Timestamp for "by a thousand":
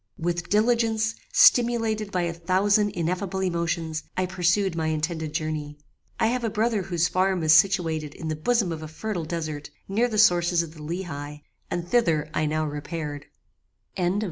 2.11-2.89